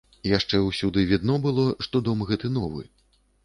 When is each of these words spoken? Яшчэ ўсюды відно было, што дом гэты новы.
Яшчэ 0.37 0.61
ўсюды 0.69 1.03
відно 1.11 1.37
было, 1.45 1.67
што 1.87 2.05
дом 2.11 2.27
гэты 2.33 2.55
новы. 2.59 2.83